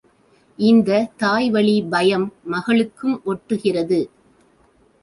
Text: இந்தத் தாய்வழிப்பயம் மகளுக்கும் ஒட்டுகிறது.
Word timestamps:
இந்தத் 0.59 1.11
தாய்வழிப்பயம் 1.19 2.27
மகளுக்கும் 2.43 3.21
ஒட்டுகிறது. 3.25 4.01